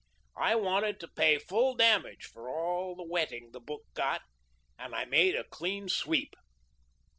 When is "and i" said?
4.79-5.05